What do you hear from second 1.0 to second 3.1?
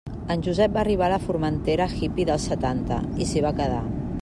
a la Formentera hippy dels setanta